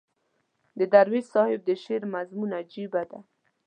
[0.77, 3.19] د درویش صاحب د شعر مضمون عجیبه دی.